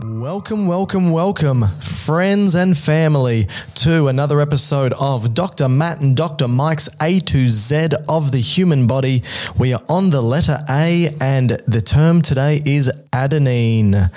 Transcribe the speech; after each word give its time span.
Welcome, 0.00 0.66
welcome, 0.66 1.10
welcome, 1.10 1.64
friends 1.80 2.54
and 2.54 2.76
family, 2.76 3.46
to 3.76 4.08
another 4.08 4.40
episode 4.42 4.92
of 5.00 5.32
Dr. 5.34 5.68
Matt 5.70 6.02
and 6.02 6.14
Dr. 6.14 6.48
Mike's 6.48 6.88
A 7.00 7.18
to 7.20 7.48
Z 7.48 7.88
of 8.08 8.30
the 8.30 8.38
human 8.40 8.86
body. 8.86 9.22
We 9.58 9.72
are 9.72 9.80
on 9.88 10.10
the 10.10 10.20
letter 10.20 10.58
A, 10.68 11.14
and 11.20 11.50
the 11.66 11.80
term 11.80 12.20
today 12.20 12.60
is 12.66 12.90
adenine. 13.12 14.10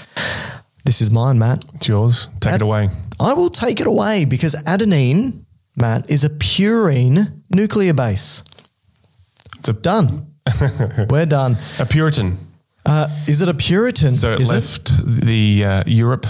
This 0.84 1.00
is 1.02 1.12
mine, 1.12 1.40
Matt. 1.40 1.64
It's 1.76 1.88
yours. 1.88 2.28
Take 2.42 2.54
Ad- 2.54 2.62
it 2.62 2.64
away. 2.64 2.90
I 3.20 3.34
will 3.34 3.50
take 3.50 3.80
it 3.80 3.88
away 3.88 4.26
because 4.26 4.56
adenine, 4.68 5.44
Matt, 5.78 6.10
is 6.10 6.26
a 6.26 6.30
purine 6.30 7.42
nuclear 7.52 7.94
base. 7.94 8.44
It's 9.60 9.70
a, 9.70 9.74
Done. 9.74 10.28
We're 11.10 11.26
done. 11.26 11.56
a 11.80 11.86
Puritan. 11.86 12.38
Uh, 12.90 13.08
is 13.28 13.42
it 13.42 13.50
a 13.50 13.54
Puritan? 13.54 14.14
So 14.14 14.32
it 14.34 14.42
Is 14.42 14.50
left 14.50 14.92
the 15.06 15.64
uh, 15.66 15.84
Europe 15.86 16.26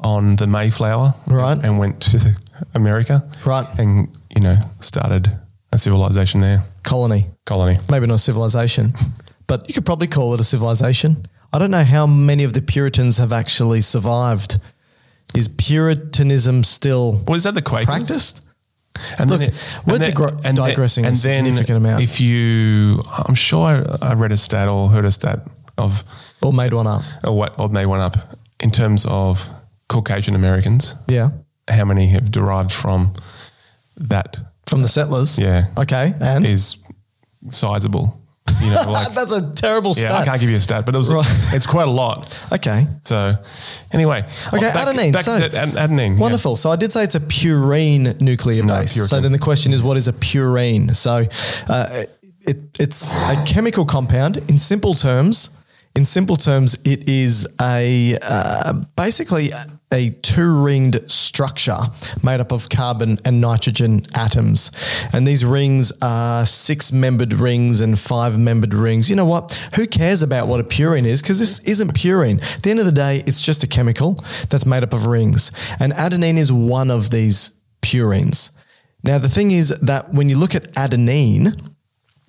on 0.00 0.36
the 0.36 0.46
Mayflower, 0.46 1.14
Right. 1.26 1.58
and 1.64 1.78
went 1.78 2.00
to 2.02 2.36
America, 2.74 3.22
Right. 3.46 3.66
and 3.78 4.08
you 4.34 4.42
know 4.42 4.56
started 4.80 5.30
a 5.72 5.78
civilization 5.78 6.40
there, 6.40 6.64
Colony. 6.82 7.26
colony. 7.46 7.78
maybe 7.88 8.06
not 8.06 8.16
a 8.16 8.18
civilization, 8.18 8.92
but 9.46 9.66
you 9.68 9.74
could 9.74 9.86
probably 9.86 10.06
call 10.08 10.34
it 10.34 10.40
a 10.40 10.44
civilization. 10.44 11.24
I 11.52 11.58
don't 11.58 11.70
know 11.70 11.84
how 11.84 12.06
many 12.06 12.44
of 12.44 12.52
the 12.52 12.60
Puritans 12.62 13.18
have 13.18 13.32
actually 13.32 13.80
survived. 13.80 14.58
Is 15.34 15.48
Puritanism 15.48 16.62
still 16.64 17.22
Was 17.26 17.44
that 17.44 17.54
the 17.54 17.62
Quakers? 17.62 17.86
practiced? 17.86 18.42
And 19.18 19.30
Look, 19.30 19.40
we're 19.86 19.98
then- 19.98 20.12
digre- 20.12 20.54
digressing 20.54 21.06
a 21.06 21.14
significant 21.14 21.76
amount. 21.78 22.02
If 22.02 22.20
you, 22.20 23.02
I'm 23.26 23.34
sure 23.34 23.66
I, 24.02 24.10
I 24.10 24.14
read 24.14 24.32
a 24.32 24.36
stat 24.36 24.68
or 24.68 24.90
heard 24.90 25.06
a 25.06 25.10
stat 25.10 25.40
of, 25.78 26.04
Or 26.42 26.52
made 26.52 26.72
one 26.72 26.86
up? 26.86 27.02
or 27.24 27.36
what, 27.36 27.58
or 27.58 27.68
made 27.68 27.86
one 27.86 28.00
up 28.00 28.16
in 28.60 28.70
terms 28.70 29.06
of 29.06 29.48
Caucasian 29.88 30.34
Americans. 30.34 30.94
Yeah. 31.08 31.30
How 31.68 31.84
many 31.84 32.06
have 32.08 32.30
derived 32.30 32.72
from 32.72 33.12
that? 33.96 34.36
From 34.66 34.82
the 34.82 34.88
settlers? 34.88 35.38
Yeah, 35.38 35.66
Okay. 35.76 36.14
And? 36.20 36.46
is 36.46 36.76
sizable. 37.48 38.18
You 38.60 38.70
know, 38.70 38.82
like 38.90 39.12
That's 39.14 39.32
a 39.36 39.52
terrible 39.54 39.92
yeah, 39.96 40.18
I 40.18 40.24
can't 40.24 40.40
give 40.40 40.50
you 40.50 40.56
a 40.56 40.60
stat, 40.60 40.84
but 40.86 40.94
it 40.94 40.98
was 40.98 41.12
Right. 41.12 41.24
it's 41.54 41.66
quite 41.66 41.88
a 41.88 41.90
lot. 41.90 42.26
Okay. 42.52 42.86
So 43.00 43.34
anyway, 43.92 44.24
Okay, 44.52 44.60
back- 44.72 44.88
adenine. 44.88 45.12
back 45.12 45.22
so, 45.24 45.38
adenine. 45.38 46.14
yeah. 46.14 46.20
Wonderful. 46.20 46.56
So 46.56 46.70
I 46.70 46.76
did 46.76 46.92
say 46.92 47.04
it's 47.04 47.14
a 47.14 47.20
purine 47.20 48.20
nuclear 48.20 48.62
No, 48.64 48.80
base. 48.80 49.08
So 49.08 49.20
then 49.20 49.32
the 49.32 49.38
question 49.38 49.72
is, 49.72 49.82
what 49.82 49.96
is 49.96 50.08
a 50.08 50.12
purine? 50.12 50.94
So 50.94 51.26
uh, 51.68 52.02
it, 52.42 52.78
it's 52.80 53.10
a 53.30 53.44
chemical 53.46 53.84
compound. 53.84 54.36
In 54.48 54.58
simple 54.58 54.94
terms, 54.94 55.50
in 55.94 56.04
simple 56.04 56.36
terms, 56.36 56.74
it 56.84 57.08
is 57.08 57.46
a 57.60 58.16
uh, 58.22 58.72
basically 58.96 59.50
a 59.92 60.08
two-ringed 60.22 61.10
structure 61.10 61.76
made 62.22 62.40
up 62.40 62.50
of 62.50 62.70
carbon 62.70 63.18
and 63.26 63.42
nitrogen 63.42 64.00
atoms, 64.14 64.70
and 65.12 65.26
these 65.26 65.44
rings 65.44 65.92
are 66.00 66.46
six-membered 66.46 67.34
rings 67.34 67.82
and 67.82 67.98
five-membered 67.98 68.72
rings. 68.72 69.10
You 69.10 69.16
know 69.16 69.26
what? 69.26 69.52
Who 69.74 69.86
cares 69.86 70.22
about 70.22 70.48
what 70.48 70.60
a 70.60 70.64
purine 70.64 71.04
is? 71.04 71.20
Because 71.20 71.38
this 71.38 71.58
isn't 71.64 71.94
purine. 71.94 72.42
At 72.56 72.62
the 72.62 72.70
end 72.70 72.80
of 72.80 72.86
the 72.86 72.92
day, 72.92 73.22
it's 73.26 73.42
just 73.42 73.62
a 73.62 73.66
chemical 73.66 74.14
that's 74.48 74.64
made 74.64 74.82
up 74.82 74.94
of 74.94 75.06
rings, 75.06 75.52
and 75.78 75.92
adenine 75.92 76.38
is 76.38 76.50
one 76.50 76.90
of 76.90 77.10
these 77.10 77.50
purines. 77.82 78.50
Now, 79.04 79.18
the 79.18 79.28
thing 79.28 79.50
is 79.50 79.68
that 79.80 80.14
when 80.14 80.30
you 80.30 80.38
look 80.38 80.54
at 80.54 80.72
adenine, 80.72 81.54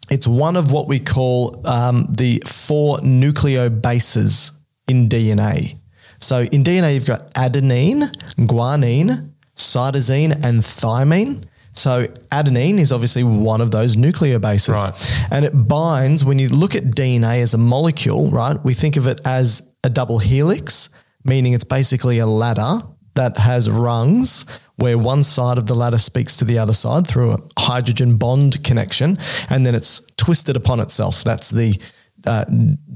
it's 0.09 0.27
one 0.27 0.55
of 0.55 0.71
what 0.71 0.87
we 0.87 0.99
call 0.99 1.61
um, 1.65 2.07
the 2.09 2.41
four 2.45 2.97
nucleobases 2.99 4.51
in 4.87 5.09
DNA. 5.09 5.77
So 6.19 6.41
in 6.41 6.63
DNA, 6.63 6.95
you've 6.95 7.05
got 7.05 7.33
adenine, 7.33 8.03
guanine, 8.37 9.31
cytosine, 9.55 10.31
and 10.43 10.61
thymine. 10.61 11.45
So 11.71 12.05
adenine 12.31 12.77
is 12.77 12.91
obviously 12.91 13.23
one 13.23 13.61
of 13.61 13.71
those 13.71 13.95
nucleobases. 13.95 14.73
Right. 14.73 15.27
And 15.31 15.45
it 15.45 15.51
binds, 15.67 16.23
when 16.23 16.39
you 16.39 16.49
look 16.49 16.75
at 16.75 16.83
DNA 16.83 17.39
as 17.39 17.53
a 17.53 17.57
molecule, 17.57 18.29
right, 18.29 18.57
we 18.63 18.73
think 18.73 18.95
of 18.95 19.07
it 19.07 19.19
as 19.25 19.67
a 19.83 19.89
double 19.89 20.19
helix, 20.19 20.89
meaning 21.25 21.53
it's 21.53 21.63
basically 21.63 22.19
a 22.19 22.27
ladder 22.27 22.81
that 23.15 23.37
has 23.37 23.69
rungs 23.69 24.45
where 24.77 24.97
one 24.97 25.23
side 25.23 25.57
of 25.57 25.67
the 25.67 25.75
ladder 25.75 25.97
speaks 25.97 26.35
to 26.37 26.45
the 26.45 26.57
other 26.57 26.73
side 26.73 27.07
through 27.07 27.31
a 27.31 27.37
hydrogen 27.57 28.17
bond 28.17 28.63
connection, 28.63 29.17
and 29.49 29.65
then 29.65 29.75
it's 29.75 30.01
twisted 30.17 30.55
upon 30.55 30.79
itself. 30.79 31.23
That's 31.23 31.49
the 31.49 31.79
uh, 32.25 32.45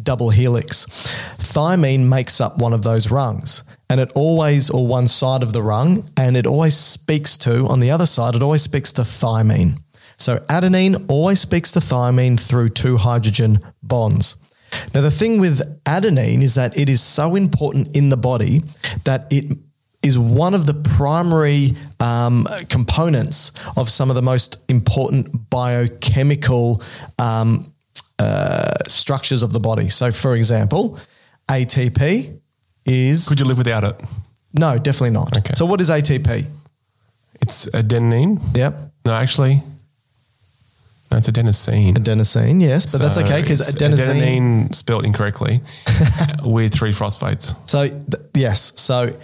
double 0.04 0.30
helix. 0.30 0.86
Thymine 1.38 2.08
makes 2.08 2.42
up 2.42 2.58
one 2.58 2.74
of 2.74 2.84
those 2.84 3.12
rungs, 3.12 3.64
and 3.90 4.00
it 4.00 4.12
always, 4.16 4.70
or 4.70 4.88
one 4.88 5.08
side 5.08 5.44
of 5.44 5.54
the 5.54 5.62
rung, 5.62 6.04
and 6.16 6.36
it 6.36 6.48
always 6.48 6.76
speaks 6.76 7.38
to, 7.40 7.68
on 7.68 7.80
the 7.80 7.92
other 7.92 8.06
side, 8.06 8.36
it 8.36 8.42
always 8.42 8.64
speaks 8.64 8.92
to 8.94 9.02
thymine. 9.02 9.80
So 10.18 10.40
adenine 10.50 11.06
always 11.10 11.40
speaks 11.40 11.72
to 11.74 11.80
thymine 11.80 12.40
through 12.40 12.70
two 12.70 12.98
hydrogen 12.98 13.60
bonds. 13.84 14.36
Now, 14.94 15.02
the 15.02 15.12
thing 15.12 15.40
with 15.40 15.62
adenine 15.86 16.42
is 16.42 16.56
that 16.56 16.78
it 16.78 16.90
is 16.90 17.02
so 17.02 17.36
important 17.36 17.96
in 17.96 18.10
the 18.10 18.18
body 18.18 18.64
that 19.04 19.28
it 19.30 19.58
is 20.08 20.18
one 20.18 20.54
of 20.54 20.66
the 20.66 20.74
primary 20.98 21.74
um, 22.00 22.48
components 22.70 23.52
of 23.76 23.90
some 23.90 24.10
of 24.10 24.16
the 24.16 24.22
most 24.22 24.58
important 24.68 25.50
biochemical 25.50 26.82
um, 27.20 27.72
uh, 28.20 28.74
structures 28.88 29.44
of 29.44 29.54
the 29.54 29.60
body. 29.60 29.90
So, 29.90 30.12
for 30.12 30.36
example, 30.36 30.98
ATP 31.50 32.40
is 32.86 33.28
Could 33.28 33.40
you 33.40 33.46
live 33.46 33.58
without 33.58 33.84
it? 33.84 33.96
no, 34.54 34.78
definitely 34.78 35.12
not. 35.12 35.38
Okay. 35.38 35.54
So, 35.56 35.66
what 35.66 35.82
is 35.82 35.90
ATP? 35.90 36.46
It's 37.42 37.68
adenine. 37.70 38.40
Yep. 38.56 38.74
No, 39.06 39.14
actually, 39.14 39.62
no, 41.12 41.18
it's 41.18 41.30
adenosine. 41.30 41.94
Adenosine, 41.94 42.62
yes, 42.62 42.92
but 42.92 43.02
that's 43.02 43.18
okay 43.18 43.42
because 43.42 43.62
adenosine. 43.62 44.22
adenine 44.22 44.76
spelled 44.76 45.06
incorrectly 45.06 45.62
with 46.44 46.74
three 46.74 46.92
phosphates. 46.92 47.54
So 47.66 47.88
th- 47.88 48.24
yes, 48.34 48.74
so 48.76 49.16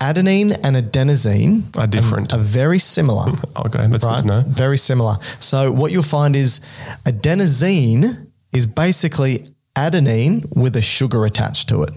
Adenine 0.00 0.56
and 0.62 0.76
adenosine 0.76 1.76
Are 1.76 1.86
different. 1.86 2.32
Are 2.32 2.38
very 2.38 2.78
similar. 2.78 3.32
Okay, 3.56 3.88
that's 3.88 4.04
good 4.04 4.10
right? 4.10 4.20
to 4.20 4.26
know. 4.26 4.40
Very 4.46 4.78
similar. 4.78 5.16
So 5.40 5.72
what 5.72 5.90
you'll 5.90 6.02
find 6.04 6.36
is 6.36 6.60
adenosine 7.04 8.28
is 8.52 8.66
basically 8.66 9.48
adenine 9.74 10.46
with 10.56 10.76
a 10.76 10.82
sugar 10.82 11.24
attached 11.26 11.68
to 11.70 11.82
it. 11.82 11.90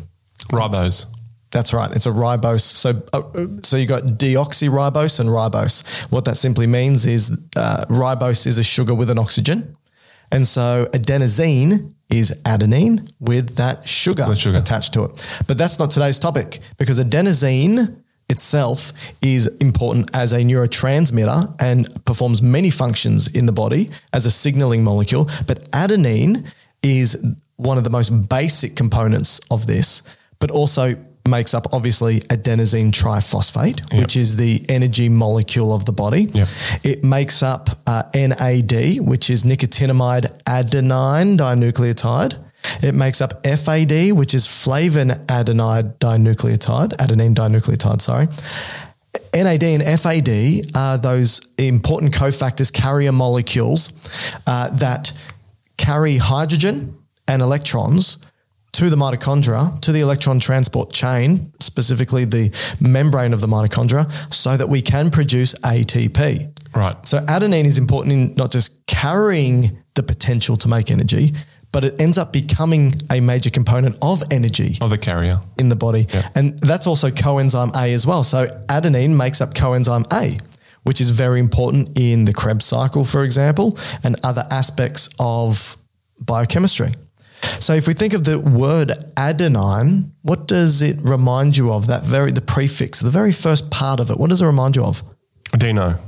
Ribose. 0.51 1.05
That's 1.51 1.73
right. 1.73 1.91
It's 1.91 2.05
a 2.05 2.11
ribose. 2.11 2.61
So, 2.61 3.03
uh, 3.13 3.19
uh, 3.35 3.45
so 3.61 3.77
you 3.77 3.85
got 3.85 4.03
deoxyribose 4.03 5.19
and 5.19 5.29
ribose. 5.29 6.11
What 6.11 6.25
that 6.25 6.37
simply 6.37 6.65
means 6.65 7.05
is 7.05 7.37
uh, 7.55 7.85
ribose 7.89 8.47
is 8.47 8.57
a 8.57 8.63
sugar 8.63 8.95
with 8.95 9.09
an 9.09 9.19
oxygen, 9.19 9.75
and 10.31 10.47
so 10.47 10.87
adenosine 10.93 11.93
is 12.11 12.31
adenine 12.43 13.09
with 13.19 13.55
that 13.55 13.87
sugar, 13.87 14.25
With 14.27 14.37
sugar. 14.37 14.57
attached 14.57 14.93
to 14.93 15.03
it. 15.05 15.25
But 15.47 15.57
that's 15.57 15.79
not 15.79 15.89
today's 15.91 16.19
topic 16.19 16.59
because 16.77 16.99
adenosine 16.99 17.95
itself 18.29 18.93
is 19.21 19.47
important 19.59 20.09
as 20.13 20.31
a 20.33 20.39
neurotransmitter 20.41 21.55
and 21.59 21.87
performs 22.05 22.41
many 22.41 22.69
functions 22.69 23.27
in 23.27 23.45
the 23.45 23.51
body 23.51 23.89
as 24.13 24.25
a 24.25 24.31
signaling 24.31 24.83
molecule. 24.83 25.25
But 25.47 25.69
adenine 25.71 26.45
is 26.83 27.17
one 27.57 27.77
of 27.77 27.83
the 27.83 27.89
most 27.89 28.09
basic 28.29 28.75
components 28.75 29.39
of 29.49 29.67
this, 29.67 30.01
but 30.39 30.49
also 30.51 30.95
makes 31.31 31.55
up 31.55 31.73
obviously 31.73 32.19
adenosine 32.29 32.91
triphosphate, 32.91 33.79
which 33.99 34.15
is 34.15 34.35
the 34.35 34.63
energy 34.69 35.09
molecule 35.09 35.73
of 35.73 35.85
the 35.85 35.91
body. 35.91 36.23
Yep. 36.33 36.47
It 36.83 37.03
makes 37.03 37.41
up 37.41 37.69
uh, 37.87 38.03
NAD, 38.13 38.99
which 38.99 39.31
is 39.31 39.43
nicotinamide 39.43 40.43
adenine 40.43 41.37
dinucleotide. 41.37 42.37
It 42.83 42.93
makes 42.93 43.21
up 43.21 43.43
FAD, 43.43 44.11
which 44.11 44.35
is 44.35 44.45
flavin 44.45 45.09
adenine 45.27 45.97
dinucleotide, 45.97 46.91
adenine 46.97 47.33
dinucleotide, 47.33 48.01
sorry. 48.01 48.27
NAD 49.33 49.63
and 49.63 49.83
FAD 49.99 50.75
are 50.75 50.97
those 50.97 51.41
important 51.57 52.13
cofactors, 52.13 52.71
carrier 52.71 53.11
molecules 53.11 53.91
uh, 54.45 54.69
that 54.77 55.13
carry 55.77 56.17
hydrogen 56.17 56.97
and 57.27 57.41
electrons 57.41 58.17
to 58.73 58.89
the 58.89 58.95
mitochondria, 58.95 59.79
to 59.81 59.91
the 59.91 59.99
electron 59.99 60.39
transport 60.39 60.91
chain, 60.91 61.51
specifically 61.59 62.25
the 62.25 62.51
membrane 62.79 63.33
of 63.33 63.41
the 63.41 63.47
mitochondria, 63.47 64.09
so 64.33 64.55
that 64.57 64.69
we 64.69 64.81
can 64.81 65.09
produce 65.09 65.53
ATP. 65.55 66.57
Right. 66.75 66.95
So 67.07 67.19
adenine 67.25 67.65
is 67.65 67.77
important 67.77 68.13
in 68.13 68.35
not 68.35 68.51
just 68.51 68.85
carrying 68.87 69.77
the 69.95 70.03
potential 70.03 70.55
to 70.57 70.67
make 70.69 70.89
energy, 70.89 71.33
but 71.73 71.83
it 71.85 71.99
ends 71.99 72.17
up 72.17 72.31
becoming 72.33 72.93
a 73.09 73.19
major 73.19 73.49
component 73.49 73.97
of 74.01 74.21
energy 74.31 74.77
Of 74.81 74.89
the 74.89 74.97
carrier. 74.97 75.39
in 75.57 75.69
the 75.69 75.75
body. 75.75 76.07
And 76.35 76.57
that's 76.59 76.87
also 76.87 77.09
coenzyme 77.09 77.75
A 77.75 77.93
as 77.93 78.05
well. 78.05 78.23
So 78.23 78.47
adenine 78.67 79.15
makes 79.15 79.41
up 79.41 79.53
coenzyme 79.53 80.05
A, 80.13 80.37
which 80.83 80.99
is 81.01 81.09
very 81.11 81.39
important 81.39 81.97
in 81.97 82.25
the 82.25 82.33
Krebs 82.33 82.65
cycle, 82.65 83.03
for 83.05 83.23
example, 83.23 83.77
and 84.03 84.15
other 84.23 84.45
aspects 84.49 85.09
of 85.19 85.77
biochemistry. 86.19 86.91
So 87.59 87.73
if 87.73 87.87
we 87.87 87.93
think 87.93 88.13
of 88.13 88.23
the 88.23 88.39
word 88.39 88.89
adenine, 89.15 90.11
what 90.21 90.47
does 90.47 90.81
it 90.81 90.97
remind 91.01 91.57
you 91.57 91.71
of? 91.71 91.87
That 91.87 92.03
very 92.03 92.31
the 92.31 92.41
prefix, 92.41 92.99
the 92.99 93.09
very 93.09 93.31
first 93.31 93.69
part 93.71 93.99
of 93.99 94.09
it. 94.09 94.17
What 94.17 94.29
does 94.29 94.41
it 94.41 94.45
remind 94.45 94.75
you 94.75 94.83
of? 94.83 95.03
Adeno, 95.53 95.99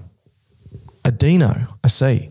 Adeno. 1.06 1.68
I 1.83 1.88
see. 1.88 2.30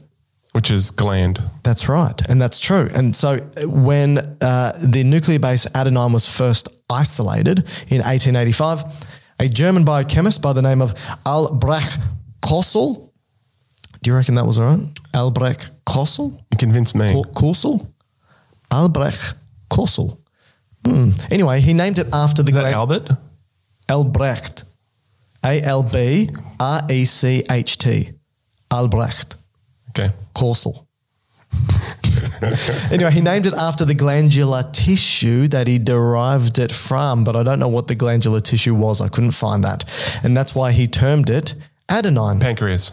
which 0.53 0.71
is 0.71 0.91
gland. 0.91 1.41
That's 1.63 1.89
right. 1.89 2.21
And 2.29 2.41
that's 2.41 2.59
true. 2.59 2.89
And 2.95 3.15
so 3.17 3.39
when 3.65 4.19
uh, 4.41 4.73
the 4.83 5.03
nuclear 5.05 5.39
base 5.39 5.67
adenine 5.67 6.13
was 6.13 6.29
first 6.29 6.69
isolated 6.91 7.59
in 7.89 8.03
1885, 8.03 8.85
a 9.41 9.49
German 9.49 9.85
biochemist 9.85 10.43
by 10.43 10.53
the 10.53 10.63
name 10.63 10.81
of 10.83 10.95
Albrecht 11.27 11.99
Kossel, 12.43 13.11
do 14.03 14.11
you 14.11 14.17
reckon 14.17 14.35
that 14.35 14.47
was 14.47 14.59
all 14.59 14.77
right? 14.77 14.81
Albrecht 15.15 15.71
Kossel? 15.85 16.33
You 16.51 16.59
convinced 16.59 16.95
me. 16.95 17.07
Kossel? 17.35 17.92
Albrecht 18.73 19.35
Kossel. 19.69 20.19
Hmm. 20.85 21.11
Anyway, 21.31 21.61
he 21.61 21.73
named 21.73 21.99
it 21.99 22.09
after 22.13 22.43
the 22.43 22.51
Is 22.51 22.57
that 22.57 22.73
Albert? 22.73 23.11
Albrecht. 23.89 24.65
A 25.45 25.61
L 25.63 25.83
B 25.83 26.31
R 26.59 26.83
E 26.91 27.05
C 27.05 27.45
H 27.51 27.79
T. 27.79 28.11
Albrecht. 28.71 29.37
Okay. 29.91 30.11
Corsal. 30.35 30.87
anyway, 32.91 33.11
he 33.11 33.21
named 33.21 33.47
it 33.47 33.53
after 33.55 33.85
the 33.85 33.95
glandular 33.95 34.63
tissue 34.73 35.49
that 35.49 35.67
he 35.67 35.79
derived 35.79 36.59
it 36.59 36.73
from, 36.73 37.25
but 37.25 37.37
I 37.37 37.43
don't 37.43 37.59
know 37.59 37.69
what 37.69 37.89
the 37.89 37.95
glandular 37.95 38.41
tissue 38.41 38.75
was. 38.75 39.01
I 39.03 39.09
couldn't 39.09 39.33
find 39.33 39.63
that. 39.65 39.85
And 40.25 40.35
that's 40.35 40.55
why 40.55 40.73
he 40.73 40.87
termed 40.89 41.29
it 41.29 41.55
adenine. 41.91 42.41
Pancreas. 42.41 42.93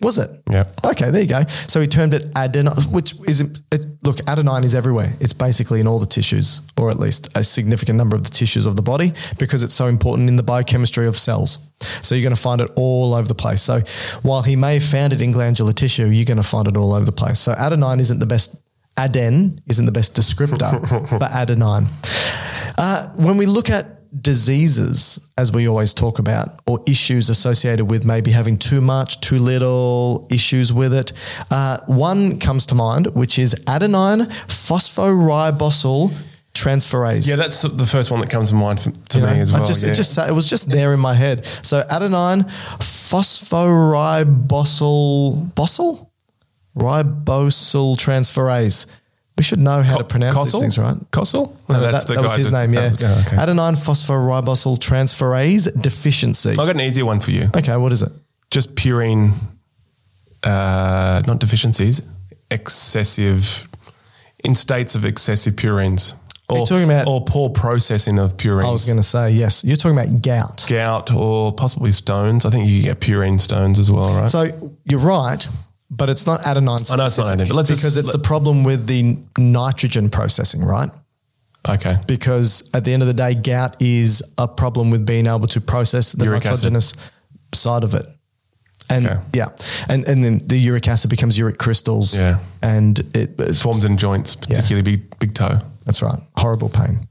Was 0.00 0.18
it? 0.18 0.30
Yeah. 0.48 0.64
Okay, 0.84 1.10
there 1.10 1.22
you 1.22 1.28
go. 1.28 1.42
So 1.66 1.80
he 1.80 1.88
termed 1.88 2.14
it 2.14 2.30
adenine, 2.34 2.86
which 2.92 3.14
is, 3.26 3.40
it, 3.40 3.86
look, 4.02 4.18
adenine 4.18 4.64
is 4.64 4.74
everywhere. 4.74 5.12
It's 5.20 5.32
basically 5.32 5.80
in 5.80 5.88
all 5.88 5.98
the 5.98 6.06
tissues, 6.06 6.62
or 6.78 6.90
at 6.90 7.00
least 7.00 7.28
a 7.36 7.42
significant 7.42 7.98
number 7.98 8.14
of 8.14 8.22
the 8.22 8.30
tissues 8.30 8.66
of 8.66 8.76
the 8.76 8.82
body, 8.82 9.12
because 9.38 9.62
it's 9.64 9.74
so 9.74 9.86
important 9.86 10.28
in 10.28 10.36
the 10.36 10.44
biochemistry 10.44 11.06
of 11.08 11.16
cells. 11.16 11.58
So 12.02 12.14
you're 12.14 12.22
going 12.22 12.34
to 12.34 12.40
find 12.40 12.60
it 12.60 12.70
all 12.76 13.14
over 13.14 13.26
the 13.26 13.34
place. 13.34 13.62
So 13.62 13.80
while 14.22 14.42
he 14.42 14.54
may 14.54 14.74
have 14.74 14.84
found 14.84 15.12
it 15.12 15.20
in 15.20 15.32
glandular 15.32 15.72
tissue, 15.72 16.06
you're 16.06 16.24
going 16.24 16.36
to 16.36 16.42
find 16.48 16.68
it 16.68 16.76
all 16.76 16.94
over 16.94 17.04
the 17.04 17.12
place. 17.12 17.40
So 17.40 17.52
adenine 17.54 17.98
isn't 17.98 18.20
the 18.20 18.26
best, 18.26 18.56
aden 18.98 19.60
isn't 19.66 19.86
the 19.86 19.92
best 19.92 20.14
descriptor 20.14 20.88
for 21.08 21.18
adenine. 21.18 21.88
Uh, 22.78 23.08
when 23.14 23.36
we 23.36 23.46
look 23.46 23.68
at 23.68 23.97
diseases, 24.20 25.20
as 25.36 25.52
we 25.52 25.68
always 25.68 25.92
talk 25.94 26.18
about, 26.18 26.60
or 26.66 26.80
issues 26.86 27.28
associated 27.28 27.86
with 27.86 28.04
maybe 28.04 28.30
having 28.30 28.58
too 28.58 28.80
much, 28.80 29.20
too 29.20 29.38
little, 29.38 30.26
issues 30.30 30.72
with 30.72 30.92
it, 30.94 31.12
uh, 31.50 31.78
one 31.86 32.38
comes 32.38 32.66
to 32.66 32.74
mind, 32.74 33.08
which 33.08 33.38
is 33.38 33.54
adenine 33.66 34.26
phosphoribosyl 34.46 36.12
transferase. 36.54 37.28
Yeah, 37.28 37.36
that's 37.36 37.62
the 37.62 37.86
first 37.86 38.10
one 38.10 38.20
that 38.20 38.30
comes 38.30 38.48
to 38.50 38.54
mind 38.56 38.80
for, 38.80 38.90
to 38.90 39.18
You 39.18 39.26
me 39.26 39.34
know, 39.34 39.40
as 39.42 39.52
I 39.52 39.58
well. 39.58 39.66
just, 39.66 39.82
yeah. 39.82 39.90
it 39.90 39.94
just 39.94 40.18
it 40.18 40.34
was 40.34 40.48
just 40.50 40.68
there 40.68 40.92
in 40.92 41.00
my 41.00 41.14
head. 41.14 41.46
So 41.62 41.82
adenine 41.82 42.48
phosphoribosyl 42.78 45.52
bosyl 45.54 46.08
ribosyl 46.76 47.96
transferase. 47.96 48.86
We 49.38 49.44
should 49.44 49.60
know 49.60 49.82
how 49.82 49.96
to 49.98 50.04
pronounce 50.04 50.34
Kossel? 50.36 50.44
these 50.52 50.60
things, 50.60 50.78
right? 50.78 50.96
Kossel? 51.12 51.54
No, 51.68 51.76
No, 51.80 51.80
that, 51.92 52.06
the 52.08 52.14
that 52.14 52.22
was 52.22 52.34
his 52.34 52.50
that- 52.50 52.66
name, 52.68 52.74
yeah. 52.74 52.88
was- 52.88 53.02
oh, 53.02 53.24
okay. 53.26 53.36
Adenine 53.36 53.76
phosphoribosyl 53.76 54.78
transferase 54.78 55.80
deficiency. 55.80 56.50
I 56.50 56.54
got 56.56 56.70
an 56.70 56.80
easier 56.80 57.04
one 57.04 57.20
for 57.20 57.30
you. 57.30 57.48
Okay, 57.56 57.76
what 57.76 57.92
is 57.92 58.02
it? 58.02 58.10
Just 58.50 58.74
purine, 58.74 59.32
uh, 60.42 61.22
not 61.26 61.38
deficiencies, 61.38 62.02
excessive, 62.50 63.68
in 64.44 64.54
states 64.54 64.94
of 64.94 65.04
excessive 65.04 65.54
purines. 65.54 66.14
Or, 66.48 66.58
you 66.60 66.66
talking 66.66 66.84
about- 66.84 67.06
or 67.06 67.22
poor 67.24 67.50
processing 67.50 68.18
of 68.18 68.36
purines. 68.38 68.64
I 68.64 68.70
was 68.72 68.86
going 68.86 68.96
to 68.96 69.02
say, 69.02 69.30
yes. 69.32 69.62
You're 69.64 69.76
talking 69.76 69.98
about 69.98 70.22
gout. 70.22 70.64
gout 70.68 71.12
or 71.12 71.52
possibly 71.52 71.92
stones. 71.92 72.46
I 72.46 72.50
think 72.50 72.66
you 72.68 72.80
can 72.82 72.90
get 72.94 73.00
purine 73.00 73.38
stones 73.40 73.78
as 73.78 73.90
well, 73.90 74.14
right? 74.14 74.30
So 74.30 74.72
you're 74.86 74.98
right, 75.00 75.46
but 75.90 76.08
it's 76.10 76.26
not 76.26 76.40
adenine 76.40 76.90
I 76.92 76.96
know 76.96 77.04
it's 77.06 77.18
not 77.18 77.34
adenine, 77.34 77.48
but 77.48 77.54
let's 77.56 77.68
just- 77.68 77.82
because 77.82 77.96
it's 77.96 78.08
let- 78.08 78.12
the 78.12 78.18
problem 78.18 78.64
with 78.64 78.86
the 78.86 79.18
nitrogen 79.38 80.10
processing, 80.10 80.62
right? 80.64 80.90
okay. 81.68 81.96
Because 82.06 82.62
at 82.72 82.84
the 82.84 82.92
end 82.92 83.02
of 83.02 83.08
the 83.08 83.14
day, 83.14 83.34
gout 83.34 83.76
is 83.80 84.22
a 84.38 84.46
problem 84.48 84.90
with 84.90 85.04
being 85.04 85.26
able 85.26 85.46
to 85.48 85.60
process 85.60 86.12
the 86.12 86.24
Uric 86.24 86.46
acid. 86.46 86.72
nitrogenous 86.72 86.94
side 87.54 87.84
of 87.84 87.94
it. 87.94 88.06
And 88.90 89.06
Okay. 89.06 89.20
yeah, 89.34 89.48
and 89.88 90.04
and 90.08 90.24
then 90.24 90.40
the 90.46 90.56
uric 90.58 90.88
acid 90.88 91.10
becomes 91.10 91.36
uric 91.36 91.58
crystals. 91.58 92.14
Yeah. 92.14 92.38
and 92.62 92.98
it 93.14 93.34
it's, 93.38 93.60
Forms 93.60 93.84
in 93.84 93.98
joints, 93.98 94.34
particularly 94.34 94.80
big 94.82 95.18
big 95.18 95.34
toe. 95.34 95.58
That's 95.84 96.00
right, 96.00 96.18
horrible 96.38 96.70
pain. 96.70 97.06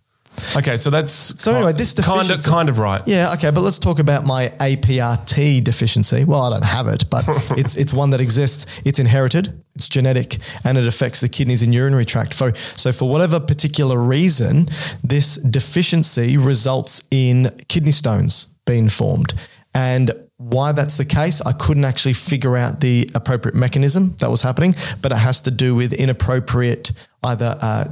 Okay, 0.55 0.77
so 0.77 0.89
that's 0.89 1.11
So 1.11 1.53
anyway, 1.53 1.73
this 1.73 1.93
kind 1.93 2.29
of 2.29 2.43
kind 2.43 2.69
of 2.69 2.79
right. 2.79 3.01
Yeah, 3.05 3.33
okay, 3.33 3.49
but 3.51 3.61
let's 3.61 3.79
talk 3.79 3.99
about 3.99 4.25
my 4.25 4.47
APRT 4.59 5.63
deficiency. 5.63 6.23
Well, 6.23 6.41
I 6.41 6.49
don't 6.49 6.65
have 6.65 6.87
it, 6.87 7.09
but 7.09 7.25
it's 7.57 7.75
it's 7.75 7.93
one 7.93 8.11
that 8.11 8.21
exists. 8.21 8.65
It's 8.85 8.99
inherited, 8.99 9.61
it's 9.75 9.89
genetic, 9.89 10.37
and 10.63 10.77
it 10.77 10.87
affects 10.87 11.21
the 11.21 11.29
kidneys 11.29 11.63
and 11.63 11.73
urinary 11.73 12.05
tract. 12.05 12.33
So, 12.33 12.51
so 12.53 12.91
for 12.91 13.09
whatever 13.09 13.39
particular 13.39 13.97
reason, 13.97 14.67
this 15.03 15.35
deficiency 15.35 16.37
results 16.37 17.03
in 17.11 17.49
kidney 17.67 17.91
stones 17.91 18.47
being 18.65 18.89
formed. 18.89 19.33
And 19.73 20.11
why 20.37 20.71
that's 20.71 20.97
the 20.97 21.05
case, 21.05 21.41
I 21.41 21.51
couldn't 21.51 21.85
actually 21.85 22.13
figure 22.13 22.55
out 22.55 22.81
the 22.81 23.09
appropriate 23.15 23.55
mechanism 23.55 24.15
that 24.19 24.29
was 24.29 24.43
happening, 24.43 24.75
but 25.01 25.11
it 25.11 25.17
has 25.17 25.41
to 25.41 25.51
do 25.51 25.73
with 25.75 25.93
inappropriate 25.93 26.91
either 27.23 27.57
uh, 27.59 27.85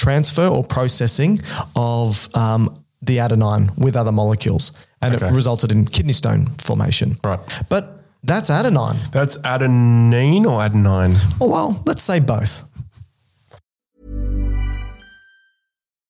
transfer 0.00 0.46
or 0.46 0.64
processing 0.64 1.40
of 1.76 2.34
um, 2.34 2.84
the 3.02 3.18
adenine 3.18 3.76
with 3.78 3.96
other 3.96 4.12
molecules. 4.12 4.72
And 5.02 5.14
it 5.14 5.22
resulted 5.22 5.72
in 5.72 5.86
kidney 5.86 6.12
stone 6.12 6.46
formation. 6.58 7.16
Right. 7.24 7.40
But 7.68 8.02
that's 8.22 8.50
adenine. 8.50 9.10
That's 9.12 9.38
adenine 9.38 10.44
or 10.44 10.60
adenine? 10.60 11.16
Oh, 11.40 11.48
well, 11.48 11.82
let's 11.86 12.02
say 12.02 12.20
both. 12.20 12.64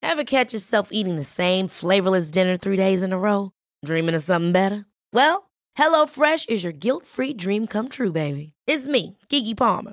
Ever 0.02 0.25
catch 0.25 0.52
yourself 0.52 0.88
eating 0.90 1.16
the 1.16 1.25
same 1.25 1.68
flavorless 1.68 2.30
dinner 2.30 2.56
three 2.56 2.76
days 2.76 3.02
in 3.02 3.12
a 3.12 3.18
row? 3.18 3.52
Dreaming 3.85 4.16
of 4.16 4.23
something 4.23 4.50
better? 4.52 4.87
Well, 5.12 5.50
HelloFresh 5.78 6.49
is 6.49 6.64
your 6.64 6.73
guilt 6.73 7.06
free 7.06 7.32
dream 7.32 7.66
come 7.66 7.88
true, 7.88 8.12
baby. 8.12 8.54
It's 8.66 8.88
me, 8.88 9.16
Keke 9.28 9.56
Palmer. 9.56 9.92